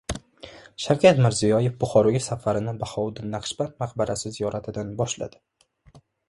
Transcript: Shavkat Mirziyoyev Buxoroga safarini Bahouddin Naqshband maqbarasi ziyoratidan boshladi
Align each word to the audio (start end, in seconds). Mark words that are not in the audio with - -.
Shavkat 0.85 1.19
Mirziyoyev 1.25 1.75
Buxoroga 1.83 2.21
safarini 2.29 2.73
Bahouddin 2.85 3.29
Naqshband 3.35 3.77
maqbarasi 3.85 4.33
ziyoratidan 4.39 4.91
boshladi 5.03 5.43